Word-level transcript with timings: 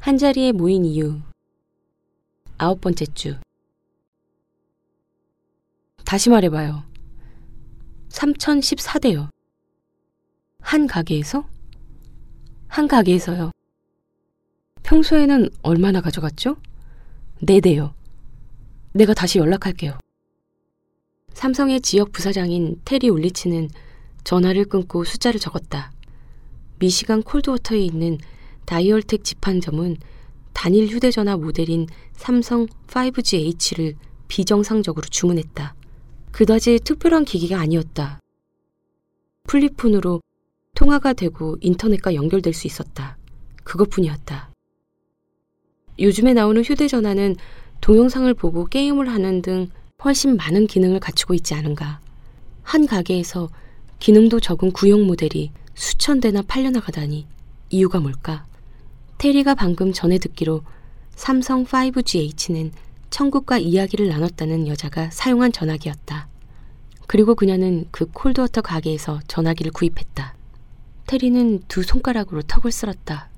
한자리에 0.00 0.52
모인 0.52 0.84
이유. 0.84 1.20
아홉 2.56 2.80
번째 2.80 3.04
주. 3.14 3.36
다시 6.04 6.30
말해봐요. 6.30 6.84
3014대요. 8.08 9.28
한 10.60 10.86
가게에서? 10.86 11.46
한 12.68 12.88
가게에서요. 12.88 13.50
평소에는 14.82 15.50
얼마나 15.62 16.00
가져갔죠? 16.00 16.56
네 17.42 17.60
대요. 17.60 17.92
내가 18.92 19.14
다시 19.14 19.38
연락할게요. 19.38 19.98
삼성의 21.34 21.80
지역 21.82 22.12
부사장인 22.12 22.80
테리 22.84 23.08
올리치는 23.10 23.68
전화를 24.24 24.64
끊고 24.64 25.04
숫자를 25.04 25.38
적었다. 25.40 25.92
미시간 26.78 27.22
콜드워터에 27.22 27.80
있는 27.80 28.18
다이얼텍 28.68 29.24
지판점은 29.24 29.96
단일 30.52 30.88
휴대전화 30.88 31.38
모델인 31.38 31.86
삼성 32.12 32.66
5GH를 32.88 33.96
비정상적으로 34.28 35.06
주문했다. 35.08 35.74
그다지 36.32 36.80
특별한 36.84 37.24
기기가 37.24 37.58
아니었다. 37.58 38.20
플립폰으로 39.44 40.20
통화가 40.74 41.14
되고 41.14 41.56
인터넷과 41.62 42.14
연결될 42.14 42.52
수 42.52 42.66
있었다. 42.66 43.16
그것뿐이었다. 43.64 44.50
요즘에 45.98 46.34
나오는 46.34 46.62
휴대전화는 46.62 47.36
동영상을 47.80 48.32
보고 48.34 48.66
게임을 48.66 49.08
하는 49.08 49.40
등 49.40 49.70
훨씬 50.04 50.36
많은 50.36 50.66
기능을 50.66 51.00
갖추고 51.00 51.32
있지 51.32 51.54
않은가. 51.54 52.00
한 52.62 52.84
가게에서 52.84 53.48
기능도 53.98 54.40
적은 54.40 54.72
구형 54.72 55.06
모델이 55.06 55.52
수천 55.74 56.20
대나 56.20 56.42
팔려나가다니 56.42 57.26
이유가 57.70 58.00
뭘까? 58.00 58.46
테리가 59.18 59.56
방금 59.56 59.92
전에 59.92 60.18
듣기로 60.18 60.62
삼성 61.16 61.64
5GH는 61.64 62.70
천국과 63.10 63.58
이야기를 63.58 64.08
나눴다는 64.08 64.68
여자가 64.68 65.10
사용한 65.10 65.50
전화기였다. 65.50 66.28
그리고 67.08 67.34
그녀는 67.34 67.86
그 67.90 68.06
콜드워터 68.06 68.60
가게에서 68.60 69.20
전화기를 69.26 69.72
구입했다. 69.72 70.34
테리는 71.08 71.62
두 71.66 71.82
손가락으로 71.82 72.42
턱을 72.42 72.70
쓸었다. 72.70 73.28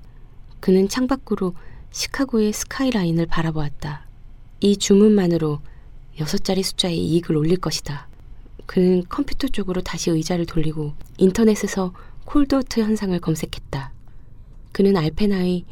그는 0.59 0.87
창밖으로 0.87 1.55
시카고의 1.89 2.53
스카이라인을 2.53 3.25
바라보았다. 3.25 4.05
이 4.59 4.77
주문만으로 4.77 5.61
여섯 6.19 6.43
자리 6.43 6.61
숫자의 6.61 6.95
이익을 6.95 7.35
올릴 7.35 7.57
것이다. 7.57 8.07
그는 8.67 9.03
컴퓨터 9.09 9.47
쪽으로 9.47 9.81
다시 9.81 10.11
의자를 10.11 10.45
돌리고 10.45 10.93
인터넷에서 11.17 11.93
콜드워터 12.25 12.81
현상을 12.81 13.19
검색했다. 13.19 13.90
그는 14.71 14.97
알페나의 14.97 15.65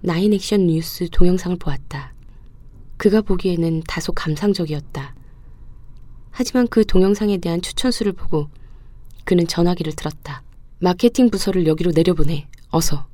나인 0.00 0.32
액션 0.32 0.66
뉴스 0.66 1.08
동영상을 1.10 1.56
보았다. 1.58 2.14
그가 2.96 3.20
보기에는 3.20 3.82
다소 3.86 4.12
감상적이었다. 4.12 5.14
하지만 6.30 6.66
그 6.68 6.84
동영상에 6.84 7.38
대한 7.38 7.60
추천수를 7.62 8.12
보고 8.12 8.48
그는 9.24 9.46
전화기를 9.46 9.94
들었다. 9.94 10.42
마케팅 10.78 11.30
부서를 11.30 11.66
여기로 11.66 11.92
내려보내. 11.92 12.46
어서. 12.70 13.06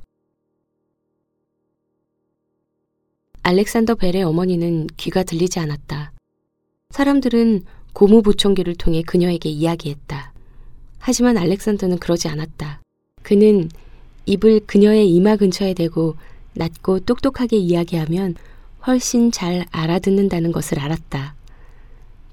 알렉산더 3.43 3.95
벨의 3.95 4.23
어머니는 4.23 4.87
귀가 4.97 5.23
들리지 5.23 5.59
않았다. 5.59 6.13
사람들은 6.91 7.63
고무보청기를 7.93 8.75
통해 8.75 9.01
그녀에게 9.01 9.49
이야기했다. 9.49 10.33
하지만 10.99 11.37
알렉산더는 11.37 11.99
그러지 11.99 12.27
않았다. 12.29 12.81
그는 13.21 13.69
입을 14.25 14.61
그녀의 14.65 15.09
이마 15.09 15.35
근처에 15.35 15.73
대고 15.73 16.15
낮고 16.53 17.01
똑똑하게 17.01 17.57
이야기하면 17.57 18.35
훨씬 18.85 19.31
잘 19.31 19.65
알아듣는다는 19.71 20.51
것을 20.51 20.79
알았다. 20.79 21.35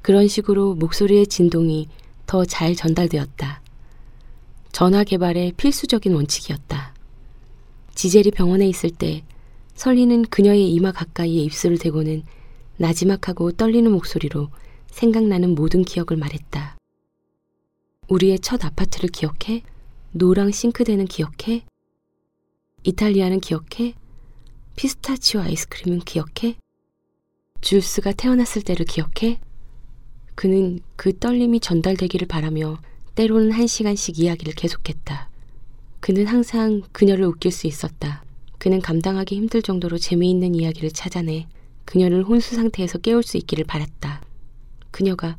그런 0.03 0.29
식으로 0.29 0.75
목소리의 0.75 1.27
진동이 1.27 1.89
더 2.27 2.45
잘 2.45 2.77
전달되었다. 2.77 3.61
전화 4.73 5.05
개발의 5.05 5.53
필수적인 5.57 6.15
원칙이었다. 6.15 6.95
지젤이 7.95 8.31
병원에 8.31 8.69
있을 8.69 8.91
때 8.91 9.25
설리는 9.75 10.23
그녀의 10.27 10.73
이마 10.73 10.93
가까이에 10.93 11.43
입술을 11.43 11.79
대고는 11.79 12.23
나지막하고 12.77 13.53
떨리는 13.53 13.91
목소리로 13.91 14.49
생각나는 14.91 15.55
모든 15.55 15.83
기억을 15.83 16.17
말했다. 16.17 16.77
우리의 18.09 18.41
첫 18.41 18.65
아파트를 18.65 19.09
기억해? 19.11 19.63
노랑 20.13 20.51
싱크대는 20.51 21.07
기억해? 21.07 21.65
이탈리아는 22.83 23.41
기억해? 23.41 23.95
피스타치오 24.77 25.43
아이스크림은 25.43 26.01
기억해? 26.01 26.57
줄스가 27.61 28.13
태어났을 28.13 28.63
때를 28.63 28.87
기억해? 28.87 29.39
그는 30.35 30.81
그 30.97 31.19
떨림이 31.19 31.61
전달되기를 31.61 32.27
바라며 32.27 32.79
때로는 33.15 33.53
한 33.53 33.67
시간씩 33.67 34.19
이야기를 34.19 34.55
계속했다. 34.55 35.29
그는 36.01 36.27
항상 36.27 36.81
그녀를 36.93 37.27
웃길 37.27 37.53
수 37.53 37.67
있었다. 37.67 38.25
그는 38.59 38.81
감당하기 38.81 39.37
힘들 39.37 39.61
정도로 39.61 39.99
재미있는 39.99 40.55
이야기를 40.55 40.93
찾아내 40.93 41.47
그녀를 41.85 42.25
혼수 42.25 42.55
상태에서 42.55 42.99
깨울 42.99 43.23
수 43.23 43.37
있기를 43.37 43.65
바랐다. 43.65 44.23
그녀가 44.91 45.37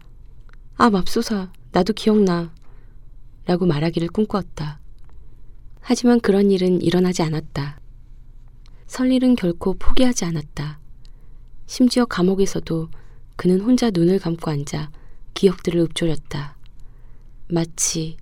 아 0.76 0.92
맙소사 0.92 1.52
나도 1.72 1.94
기억나 1.94 2.54
라고 3.46 3.66
말하기를 3.66 4.10
꿈꾸었다. 4.10 4.81
하지만 5.82 6.20
그런 6.20 6.52
일은 6.52 6.82
일어나지 6.82 7.22
않았다. 7.22 7.80
설일은 8.88 9.36
결코 9.36 9.74
포기하지 9.74 10.26
않았다. 10.26 10.80
심지어 11.66 12.06
감옥에서도 12.06 12.90
그는 13.36 13.62
혼자 13.62 13.90
눈을 13.90 14.20
감고 14.20 14.50
앉아 14.52 14.92
기억들을 15.34 15.82
읊조렸다. 15.82 16.56
마치 17.50 18.18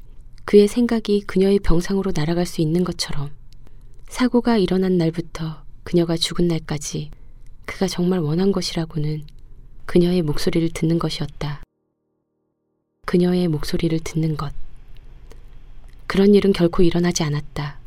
그의 0.46 0.68
생각이 0.68 1.22
그녀의 1.22 1.60
병상으로 1.60 2.12
날아갈 2.16 2.46
수 2.46 2.62
있는 2.62 2.84
것처럼 2.84 3.30
사고가 4.08 4.58
일어난 4.58 4.98
날부터 4.98 5.64
그녀가 5.84 6.18
죽은 6.18 6.48
날까지 6.48 7.12
그가 7.66 7.88
정말 7.88 8.20
원한 8.20 8.52
것이라고는 8.52 9.26
그녀의 9.86 10.22
목소리를 10.24 10.70
듣는 10.70 10.98
것이었다. 10.98 11.62
그녀의 13.06 13.48
목소리를 13.48 14.00
듣는 14.00 14.38
것. 14.38 14.54
그런 16.10 16.34
일은 16.34 16.54
결코 16.54 16.82
일어나지 16.82 17.22
않았다. 17.22 17.78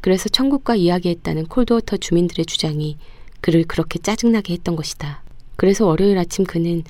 그래서 0.00 0.28
천국과 0.28 0.76
이야기했다는 0.76 1.46
콜드워터 1.46 1.96
주민들의 1.96 2.46
주장이 2.46 2.96
그를 3.40 3.64
그렇게 3.64 3.98
짜증나게 3.98 4.52
했던 4.52 4.76
것이다. 4.76 5.20
그래서 5.56 5.84
월요일 5.84 6.16
아침 6.16 6.44
그는 6.44 6.84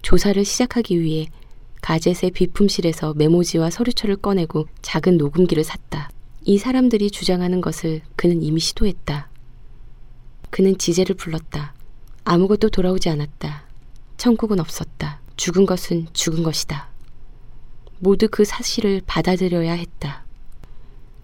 조사를 0.00 0.42
시작하기 0.42 0.98
위해 1.02 1.26
가젯의 1.82 2.30
비품실에서 2.32 3.12
메모지와 3.12 3.68
서류철을 3.68 4.16
꺼내고 4.16 4.68
작은 4.80 5.18
녹음기를 5.18 5.62
샀다. 5.64 6.08
이 6.46 6.56
사람들이 6.56 7.10
주장하는 7.10 7.60
것을 7.60 8.00
그는 8.16 8.42
이미 8.42 8.60
시도했다. 8.60 9.28
그는 10.48 10.78
지제를 10.78 11.14
불렀다. 11.14 11.74
아무것도 12.24 12.70
돌아오지 12.70 13.10
않았다. 13.10 13.64
천국은 14.16 14.60
없었다. 14.60 15.20
죽은 15.36 15.66
것은 15.66 16.06
죽은 16.14 16.42
것이다. 16.42 16.87
모두 17.98 18.28
그 18.30 18.44
사실을 18.44 19.02
받아들여야 19.06 19.72
했다. 19.72 20.24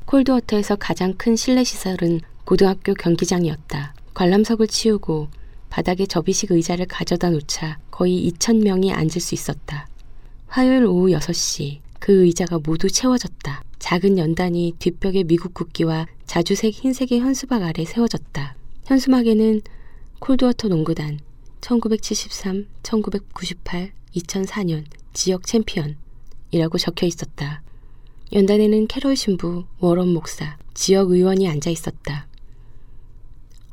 콜드워터에서 0.06 0.76
가장 0.76 1.14
큰 1.14 1.36
실내 1.36 1.64
시설은 1.64 2.20
고등학교 2.44 2.94
경기장이었다. 2.94 3.94
관람석을 4.12 4.68
치우고 4.68 5.28
바닥에 5.70 6.06
접이식 6.06 6.52
의자를 6.52 6.86
가져다 6.86 7.30
놓자 7.30 7.78
거의 7.90 8.30
2천 8.30 8.62
명이 8.62 8.92
앉을 8.92 9.20
수 9.20 9.34
있었다. 9.34 9.88
화요일 10.46 10.84
오후 10.84 11.08
6시 11.08 11.80
그 11.98 12.24
의자가 12.24 12.60
모두 12.62 12.88
채워졌다. 12.88 13.64
작은 13.78 14.18
연단이 14.18 14.74
뒷벽에 14.78 15.24
미국 15.24 15.54
국기와 15.54 16.06
자주색 16.26 16.74
흰색의 16.74 17.20
현수막 17.20 17.62
아래 17.62 17.84
세워졌다. 17.84 18.56
현수막에는 18.84 19.62
콜드워터 20.20 20.68
농구단 20.68 21.18
1973, 21.60 22.66
1998, 22.82 23.92
2004년 24.14 24.84
지역 25.12 25.46
챔피언 25.46 25.96
이라고 26.54 26.78
적혀 26.78 27.04
있었다. 27.04 27.62
연단에는 28.32 28.86
캐롤 28.86 29.16
신부, 29.16 29.64
워런 29.80 30.08
목사, 30.12 30.56
지역 30.72 31.10
의원이 31.10 31.48
앉아 31.48 31.68
있었다. 31.68 32.28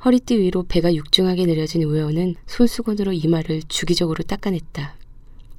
허리띠 0.04 0.40
위로 0.40 0.64
배가 0.68 0.96
육중하게 0.96 1.46
내려진 1.46 1.84
의원은 1.84 2.36
손수건으로 2.48 3.14
이마를 3.14 3.62
주기적으로 3.68 4.24
닦아냈다. 4.24 4.96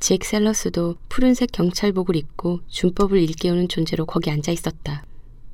잭 0.00 0.24
셀러스도 0.24 0.96
푸른색 1.08 1.52
경찰복을 1.52 2.16
입고 2.16 2.58
준법을 2.66 3.20
일깨우는 3.22 3.68
존재로 3.68 4.04
거기 4.04 4.28
앉아 4.30 4.50
있었다. 4.50 5.04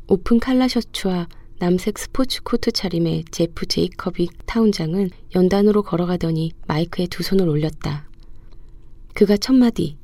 오픈 0.06 0.40
칼라 0.40 0.68
셔츠와 0.68 1.28
남색 1.58 1.98
스포츠 1.98 2.42
코트 2.42 2.72
차림의 2.72 3.24
제프 3.30 3.66
제이커비 3.66 4.30
타운장은 4.46 5.10
연단으로 5.34 5.82
걸어가더니 5.82 6.52
마이크에 6.66 7.08
두 7.08 7.22
손을 7.22 7.46
올렸다. 7.46 8.08
그가 9.12 9.36
첫 9.36 9.52
마디 9.52 9.97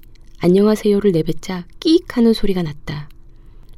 안녕하세요를 0.46 1.12
내뱉자 1.12 1.64
끼익 1.80 2.18
하는 2.18 2.34
소리가 2.34 2.62
났다. 2.62 3.08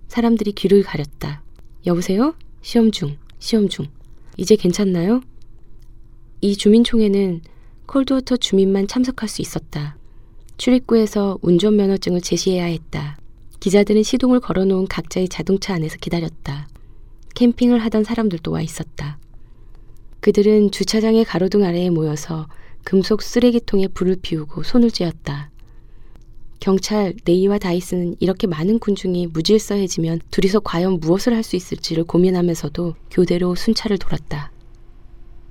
사람들이 0.09 0.51
귀를 0.51 0.83
가렸다. 0.83 1.41
여보세요? 1.87 2.35
시험 2.61 2.91
중, 2.91 3.19
시험 3.39 3.69
중. 3.69 3.87
이제 4.37 4.57
괜찮나요? 4.57 5.21
이 6.41 6.57
주민총회는 6.57 7.43
콜드워터 7.87 8.39
주민만 8.39 8.89
참석할 8.89 9.29
수 9.29 9.43
있었다. 9.43 9.97
출입구에서 10.57 11.39
운전면허증을 11.41 12.21
제시해야 12.21 12.65
했다. 12.65 13.17
기자들은 13.61 14.03
시동을 14.03 14.41
걸어놓은 14.41 14.89
각자의 14.89 15.29
자동차 15.29 15.73
안에서 15.73 15.99
기다렸다. 15.99 16.67
캠핑을 17.37 17.79
하던 17.79 18.03
사람들도 18.03 18.51
와 18.51 18.61
있었다. 18.61 19.21
그들은 20.19 20.73
주차장의 20.73 21.27
가로등 21.27 21.63
아래에 21.63 21.91
모여서 21.91 22.49
금속 22.83 23.23
쓰레기통에 23.23 23.87
불을 23.87 24.17
피우고 24.21 24.65
손을 24.65 24.91
쥐었다. 24.91 25.53
경찰 26.61 27.14
네이와 27.25 27.58
다이스는 27.58 28.17
이렇게 28.20 28.47
많은 28.47 28.79
군중이 28.79 29.29
무질서해지면 29.29 30.20
둘이서 30.31 30.61
과연 30.61 31.00
무엇을 31.00 31.35
할 31.35 31.43
수 31.43 31.55
있을지를 31.56 32.05
고민하면서도 32.05 32.94
교대로 33.11 33.55
순찰을 33.55 33.99
돌았다. 33.99 34.50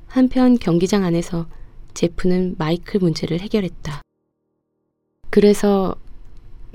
한편 0.07 0.57
경기장 0.57 1.04
안에서 1.04 1.48
제프는 1.94 2.56
마이클 2.57 3.00
문제를 3.00 3.40
해결했다. 3.40 4.02
그래서 5.30 5.96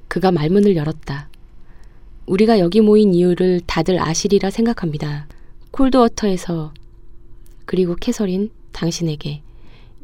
그가 0.09 0.32
말문을 0.32 0.77
열었다. 0.77 1.29
우리가 2.27 2.59
여기 2.59 2.81
모인 2.81 3.12
이유를 3.15 3.61
다들 3.67 4.00
아시리라 4.00 4.50
생각합니다. 4.50 5.27
콜드워터에서 5.73 6.73
그리고 7.67 7.94
캐서린 7.94 8.50
당신에게 8.73 9.43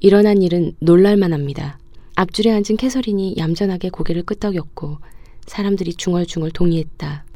일어난 0.00 0.42
일은 0.42 0.72
놀랄만합니다. 0.80 1.78
앞줄에 2.16 2.50
앉은 2.50 2.78
캐서린이 2.78 3.34
얌전하게 3.36 3.90
고개를 3.90 4.22
끄덕였고 4.22 4.98
사람들이 5.46 5.92
중얼중얼 5.94 6.50
동의했다. 6.50 7.26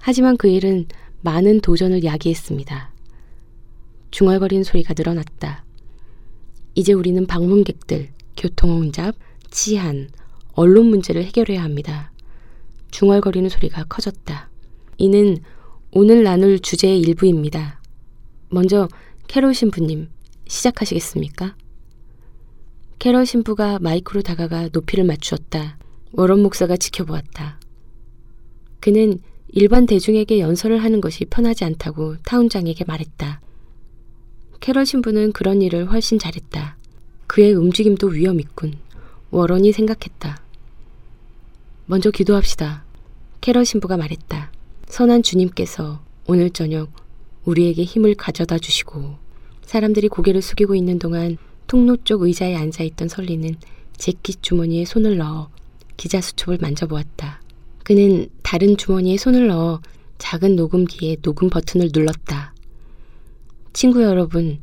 하지만 0.00 0.36
그 0.36 0.48
일은 0.48 0.86
많은 1.20 1.60
도전을 1.60 2.02
야기했습니다. 2.02 2.92
중얼거리는 4.10 4.64
소리가 4.64 4.94
늘어났다. 4.98 5.64
이제 6.74 6.92
우리는 6.92 7.24
방문객들, 7.24 8.08
교통혼잡, 8.36 9.14
치안, 9.48 10.08
언론 10.54 10.86
문제를 10.86 11.22
해결해야 11.24 11.62
합니다. 11.62 12.10
중얼거리는 12.90 13.48
소리가 13.48 13.84
커졌다. 13.84 14.50
이는 14.98 15.38
오늘 15.92 16.24
나눌 16.24 16.58
주제의 16.58 17.00
일부입니다. 17.00 17.80
먼저 18.48 18.88
캐롤 19.28 19.54
신부님 19.54 20.08
시작하시겠습니까? 20.48 21.54
캐럴 23.00 23.24
신부가 23.24 23.78
마이크로 23.78 24.20
다가가 24.20 24.68
높이를 24.74 25.04
맞추었다. 25.04 25.78
워런 26.12 26.42
목사가 26.42 26.76
지켜보았다. 26.76 27.58
그는 28.78 29.18
일반 29.48 29.86
대중에게 29.86 30.38
연설을 30.38 30.84
하는 30.84 31.00
것이 31.00 31.24
편하지 31.24 31.64
않다고 31.64 32.18
타운장에게 32.18 32.84
말했다. 32.84 33.40
캐럴 34.60 34.84
신부는 34.84 35.32
그런 35.32 35.62
일을 35.62 35.90
훨씬 35.90 36.18
잘했다. 36.18 36.76
그의 37.26 37.54
움직임도 37.54 38.08
위엄있군. 38.08 38.74
워런이 39.30 39.72
생각했다. 39.72 40.42
먼저 41.86 42.10
기도합시다. 42.10 42.84
캐럴 43.40 43.64
신부가 43.64 43.96
말했다. 43.96 44.52
선한 44.88 45.22
주님께서 45.22 46.02
오늘 46.26 46.50
저녁 46.50 46.90
우리에게 47.46 47.82
힘을 47.82 48.14
가져다 48.14 48.58
주시고 48.58 49.14
사람들이 49.62 50.08
고개를 50.08 50.42
숙이고 50.42 50.74
있는 50.74 50.98
동안 50.98 51.38
통로 51.70 51.96
쪽 51.98 52.22
의자에 52.22 52.56
앉아있던 52.56 53.06
설리는 53.06 53.54
재킷 53.96 54.42
주머니에 54.42 54.84
손을 54.84 55.18
넣어 55.18 55.50
기자 55.96 56.20
수첩을 56.20 56.58
만져보았다. 56.60 57.40
그는 57.84 58.28
다른 58.42 58.76
주머니에 58.76 59.16
손을 59.16 59.46
넣어 59.46 59.80
작은 60.18 60.56
녹음기에 60.56 61.18
녹음 61.22 61.48
버튼을 61.48 61.90
눌렀다. 61.94 62.54
친구 63.72 64.02
여러분, 64.02 64.58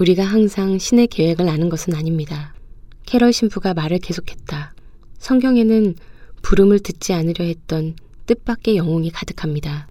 우리가 0.00 0.24
항상 0.24 0.78
신의 0.78 1.08
계획을 1.08 1.46
아는 1.50 1.68
것은 1.68 1.94
아닙니다. 1.94 2.54
캐럴 3.04 3.34
신부가 3.34 3.74
말을 3.74 3.98
계속했다. 3.98 4.74
성경에는 5.18 5.96
부름을 6.40 6.78
듣지 6.78 7.12
않으려 7.12 7.44
했던 7.44 7.94
뜻밖의 8.24 8.78
영웅이 8.78 9.10
가득합니다. 9.10 9.86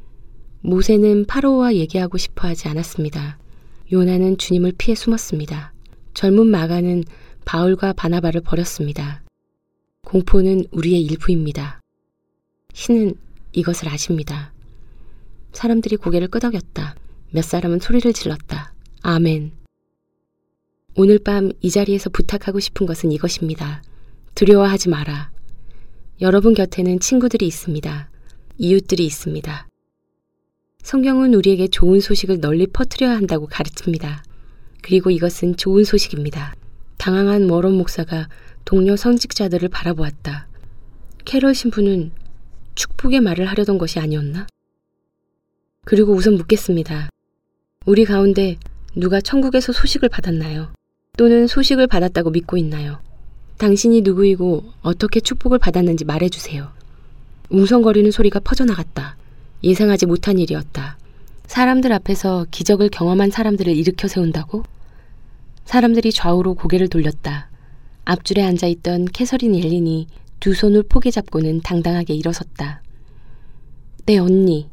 모세는 0.61 1.27
파로와 1.27 1.75
얘기하고 1.75 2.17
싶어 2.17 2.47
하지 2.47 2.67
않았습니다. 2.67 3.37
요나는 3.91 4.39
주님을 4.39 4.73
피해 4.75 4.95
숨었습니다. 4.95 5.76
젊은 6.17 6.47
마가는 6.47 7.03
바울과 7.45 7.93
바나바를 7.93 8.41
버렸습니다. 8.41 9.21
공포는 10.03 10.65
우리의 10.71 10.99
일부입니다. 11.03 11.79
신은 12.73 13.13
이것을 13.51 13.87
아십니다. 13.87 14.51
사람들이 15.53 15.95
고개를 15.95 16.29
끄덕였다. 16.29 16.95
몇 17.29 17.43
사람은 17.43 17.79
소리를 17.79 18.11
질렀다. 18.13 18.73
아멘. 19.03 19.51
오늘 20.95 21.19
밤 21.19 21.51
이 21.61 21.69
자리에서 21.69 22.09
부탁하고 22.09 22.59
싶은 22.59 22.87
것은 22.87 23.11
이것입니다. 23.11 23.83
두려워하지 24.33 24.89
마라. 24.89 25.29
여러분 26.21 26.55
곁에는 26.55 26.99
친구들이 26.99 27.45
있습니다. 27.45 28.09
이웃들이 28.57 29.05
있습니다. 29.05 29.67
성경은 30.81 31.35
우리에게 31.35 31.67
좋은 31.67 31.99
소식을 31.99 32.41
널리 32.41 32.65
퍼뜨려야 32.65 33.15
한다고 33.15 33.45
가르칩니다. 33.45 34.23
그리고 34.87 35.11
이것은 35.11 35.57
좋은 35.57 35.83
소식입니다. 35.83 36.55
당황한 36.97 37.45
머론 37.45 37.73
목사가 37.73 38.29
동료 38.63 38.95
성직자들을 38.95 39.67
바라보았다. 39.67 40.47
캐럴 41.25 41.53
신부는 41.55 42.11
축복의 42.73 43.19
말을 43.19 43.47
하려던 43.47 43.79
것이 43.79 43.99
아니었나? 43.99 44.47
그리고 45.83 46.13
우선 46.13 46.35
묻겠습니다. 46.35 47.09
우리 47.85 48.05
가운데 48.05 48.55
누가 48.95 49.19
천국에서 49.19 49.73
소식을 49.73 50.07
받았나요? 50.07 50.71
또는 51.17 51.47
소식을 51.47 51.87
받았다고 51.87 52.29
믿고 52.29 52.55
있나요? 52.55 53.01
당신이 53.57 54.03
누구이고 54.03 54.71
어떻게 54.83 55.19
축복을 55.19 55.59
받았는지 55.59 56.05
말해주세요. 56.05 56.71
웅성거리는 57.49 58.09
소리가 58.11 58.39
퍼져나갔다. 58.39 59.17
예상하지 59.65 60.05
못한 60.05 60.39
일이었다. 60.39 60.97
사람들 61.47 61.91
앞에서 61.91 62.45
기적을 62.51 62.87
경험한 62.87 63.31
사람들을 63.31 63.75
일으켜 63.75 64.07
세운다고? 64.07 64.63
사람들이 65.67 66.13
좌우로 66.13 66.53
고개를 66.55 66.87
돌렸다. 66.87 67.49
앞줄에 68.05 68.41
앉아있던 68.41 69.07
캐서린 69.07 69.53
옐린이 69.53 70.07
두 70.39 70.53
손을 70.53 70.81
포개 70.83 71.11
잡고는 71.11 71.59
당당하게 71.59 72.13
일어섰다. 72.13 72.81
내 74.05 74.17
언니. 74.17 74.69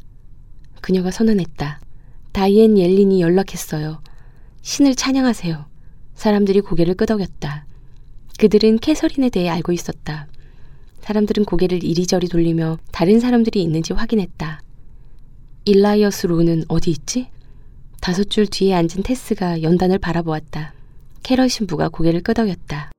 그녀가 0.80 1.10
선언했다. 1.10 1.80
다이앤 2.30 2.78
옐린이 2.78 3.20
연락했어요. 3.22 4.02
신을 4.62 4.94
찬양하세요. 4.94 5.66
사람들이 6.14 6.60
고개를 6.60 6.94
끄덕였다. 6.94 7.66
그들은 8.38 8.78
캐서린에 8.78 9.30
대해 9.30 9.48
알고 9.48 9.72
있었다. 9.72 10.28
사람들은 11.00 11.44
고개를 11.44 11.82
이리저리 11.82 12.28
돌리며 12.28 12.78
다른 12.92 13.18
사람들이 13.18 13.60
있는지 13.60 13.92
확인했다. 13.94 14.62
일라이어스 15.64 16.28
로는 16.28 16.66
어디 16.68 16.92
있지? 16.92 17.30
다섯 18.00 18.30
줄 18.30 18.46
뒤에 18.46 18.74
앉은 18.74 19.02
테스가 19.02 19.62
연단을 19.62 19.98
바라보았다. 19.98 20.72
캐럴 21.24 21.48
신부가 21.48 21.88
고개를 21.88 22.20
끄덕였다. 22.22 22.92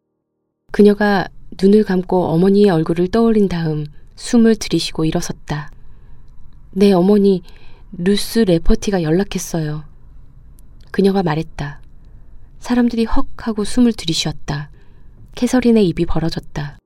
그녀가 0.72 1.28
눈을 1.62 1.84
감고 1.84 2.26
어머니의 2.26 2.72
얼굴을 2.72 3.10
떠올린 3.10 3.48
다음 3.48 3.86
숨을 4.16 4.56
들이쉬고 4.56 5.06
일어섰다. 5.06 5.72
내 6.72 6.92
어머니 6.92 7.44
루스 7.92 8.40
레퍼티가 8.40 9.04
연락했어요. 9.04 9.84
그녀가 10.90 11.22
말했다. 11.22 11.82
사람들이 12.58 13.06
헉 13.06 13.28
하고 13.38 13.64
숨을 13.64 13.94
들이쉬었다. 13.94 14.72
캐서린의 15.36 15.88
입이 15.90 16.08
벌어졌다. 16.08 16.80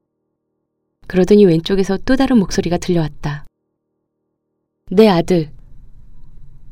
그러더니 1.08 1.46
왼쪽에서 1.46 1.98
또 2.04 2.18
다른 2.18 2.38
목소리가 2.38 2.78
들려왔다. 2.78 3.46
내 4.92 5.08
아들. 5.08 5.54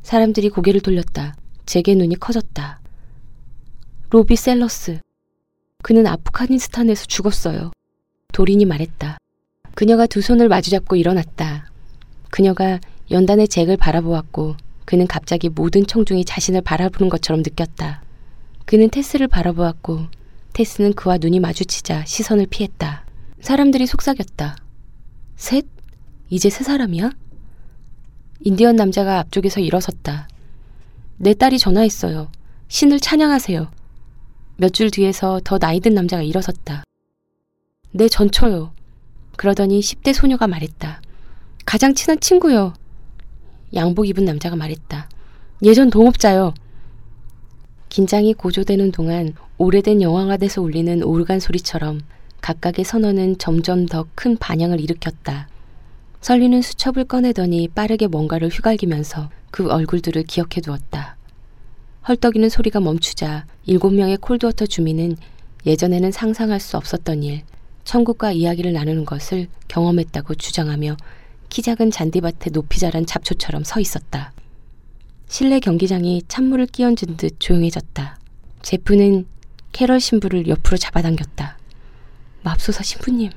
사람들이 0.01 0.49
고개를 0.49 0.81
돌렸다. 0.81 1.37
제게 1.65 1.95
눈이 1.95 2.17
커졌다. 2.17 2.81
로비 4.09 4.37
셀러스. 4.37 5.01
그는 5.83 6.07
아프가니스탄에서 6.07 7.07
죽었어요. 7.07 7.71
도린이 8.31 8.63
말했다. 8.63 9.17
그녀가 9.75 10.05
두 10.05 10.21
손을 10.21 10.47
마주잡고 10.47 10.95
일어났다. 10.95 11.69
그녀가 12.29 12.79
연단의 13.11 13.49
잭을 13.49 13.75
바라보았고 13.75 14.55
그는 14.85 15.07
갑자기 15.07 15.49
모든 15.49 15.85
청중이 15.85 16.23
자신을 16.23 16.61
바라보는 16.61 17.09
것처럼 17.09 17.41
느꼈다. 17.41 18.01
그는 18.65 18.89
테스를 18.89 19.27
바라보았고 19.27 20.07
테스는 20.53 20.93
그와 20.93 21.17
눈이 21.17 21.41
마주치자 21.41 22.05
시선을 22.05 22.45
피했다. 22.45 23.05
사람들이 23.41 23.87
속삭였다. 23.87 24.55
셋? 25.35 25.65
이제 26.29 26.49
세 26.49 26.63
사람이야? 26.63 27.11
인디언 28.39 28.77
남자가 28.77 29.19
앞쪽에서 29.19 29.59
일어섰다. 29.59 30.29
내 31.17 31.33
딸이 31.33 31.59
전화했어요. 31.59 32.31
신을 32.69 33.01
찬양하세요. 33.01 33.76
몇 34.57 34.71
줄 34.73 34.89
뒤에서 34.91 35.39
더 35.43 35.57
나이든 35.59 35.93
남자가 35.93 36.23
일어섰다. 36.23 36.83
내 37.91 38.07
전처요. 38.07 38.71
그러더니 39.35 39.79
10대 39.79 40.13
소녀가 40.13 40.47
말했다. 40.47 41.01
가장 41.65 41.93
친한 41.93 42.19
친구요. 42.19 42.73
양복 43.75 44.07
입은 44.07 44.25
남자가 44.25 44.55
말했다. 44.55 45.09
예전 45.63 45.89
동업자요. 45.89 46.53
긴장이 47.89 48.33
고조되는 48.33 48.91
동안 48.91 49.33
오래된 49.57 50.01
영화관에서 50.01 50.61
울리는 50.61 51.03
오르간 51.03 51.39
소리처럼 51.39 52.01
각각의 52.41 52.85
선언은 52.85 53.37
점점 53.37 53.85
더 53.85 54.07
큰 54.15 54.37
반향을 54.37 54.79
일으켰다. 54.79 55.47
설리는 56.21 56.61
수첩을 56.61 57.05
꺼내더니 57.05 57.67
빠르게 57.69 58.07
뭔가를 58.07 58.49
휘갈기면서 58.49 59.29
그 59.51 59.69
얼굴들을 59.69 60.23
기억해 60.23 60.61
두었다. 60.61 61.16
헐떡이는 62.07 62.47
소리가 62.47 62.79
멈추자 62.79 63.45
일곱 63.65 63.93
명의 63.93 64.15
콜드워터 64.15 64.65
주민은 64.67 65.17
예전에는 65.65 66.13
상상할 66.13 66.61
수 66.61 66.77
없었던 66.77 67.23
일, 67.23 67.41
천국과 67.83 68.31
이야기를 68.31 68.71
나누는 68.71 69.03
것을 69.03 69.47
경험했다고 69.67 70.35
주장하며 70.35 70.95
키 71.49 71.61
작은 71.61 71.91
잔디밭에 71.91 72.51
높이 72.51 72.79
자란 72.79 73.05
잡초처럼 73.05 73.65
서 73.65 73.81
있었다. 73.81 74.31
실내 75.27 75.59
경기장이 75.59 76.23
찬물을 76.29 76.67
끼얹은 76.67 77.17
듯 77.17 77.39
조용해졌다. 77.39 78.17
제프는 78.61 79.25
캐럴 79.73 79.99
신부를 79.99 80.47
옆으로 80.47 80.77
잡아당겼다. 80.77 81.57
맙소사 82.43 82.83
신부님, 82.83 83.31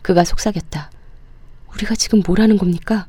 그가 0.00 0.24
속삭였다. 0.24 0.90
우리가 1.74 1.94
지금 1.94 2.22
뭘 2.26 2.40
하는 2.40 2.56
겁니까? 2.56 3.06